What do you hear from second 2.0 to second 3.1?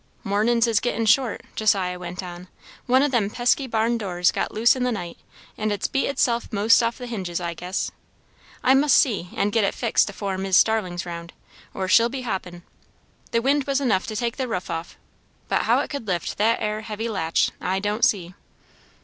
on. "One o'